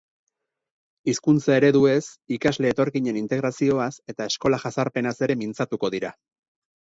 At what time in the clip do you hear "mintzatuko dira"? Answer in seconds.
5.45-6.13